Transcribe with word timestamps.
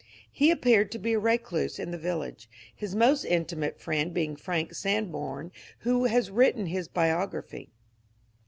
He 0.31 0.49
appeared 0.49 0.91
to 0.93 0.97
be 0.97 1.13
a 1.13 1.19
recluse 1.19 1.77
in 1.77 1.91
the 1.91 1.97
village, 1.99 2.49
his 2.75 2.95
most 2.95 3.23
intimate 3.23 3.79
friend 3.79 4.11
being 4.11 4.35
Frank 4.35 4.73
Sanborn, 4.73 5.51
who 5.81 6.05
has 6.05 6.31
written 6.31 6.65
his 6.65 6.87
biography. 6.87 7.69